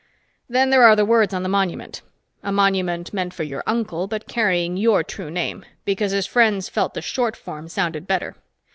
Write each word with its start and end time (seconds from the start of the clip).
Then 0.49 0.71
there 0.71 0.81
are 0.81 0.95
the 0.95 1.05
words 1.05 1.31
on 1.31 1.43
the 1.43 1.47
monument 1.47 2.01
a 2.41 2.51
monument 2.51 3.13
meant 3.13 3.35
for 3.35 3.43
your 3.43 3.61
uncle, 3.67 4.07
but 4.07 4.27
carrying 4.27 4.75
your 4.75 5.03
true 5.03 5.29
name, 5.29 5.63
because 5.85 6.11
his 6.11 6.25
friends 6.25 6.69
felt 6.69 6.95
the 6.95 7.03
short 7.03 7.37
form 7.37 7.67
sounded 7.67 8.07
better. 8.07 8.35